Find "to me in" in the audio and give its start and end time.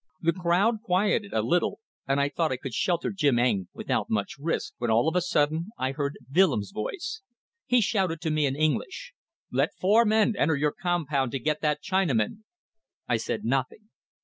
8.21-8.55